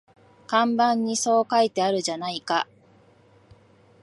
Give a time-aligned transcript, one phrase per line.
[0.47, 2.67] 看板にそう書いてあるじゃないか